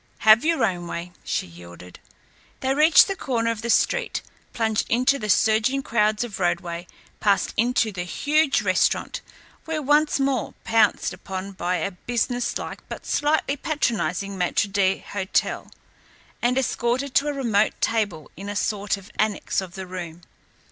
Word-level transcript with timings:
"Have 0.21 0.43
your 0.43 0.65
own 0.65 0.87
way," 0.87 1.11
she 1.23 1.45
yielded. 1.45 1.99
They 2.61 2.73
reached 2.73 3.07
the 3.07 3.15
corner 3.15 3.51
of 3.51 3.61
the 3.61 3.69
street, 3.69 4.23
plunged 4.51 4.87
into 4.89 5.19
the 5.19 5.29
surging 5.29 5.83
crowds 5.83 6.23
of 6.23 6.37
Broadway, 6.37 6.87
passed 7.19 7.53
into 7.55 7.91
the 7.91 8.01
huge 8.01 8.63
restaurant, 8.63 9.21
were 9.67 9.79
once 9.79 10.19
more 10.19 10.55
pounced 10.63 11.13
upon 11.13 11.51
by 11.51 11.75
a 11.75 11.91
businesslike 11.91 12.81
but 12.89 13.05
slightly 13.05 13.55
patronizing 13.55 14.37
maître 14.39 14.65
d'hôtel, 14.71 15.71
and 16.41 16.57
escorted 16.57 17.13
to 17.13 17.27
a 17.27 17.33
remote 17.33 17.79
table 17.79 18.31
in 18.35 18.49
a 18.49 18.55
sort 18.55 18.97
of 18.97 19.11
annex 19.19 19.61
of 19.61 19.75
the 19.75 19.85
room. 19.85 20.23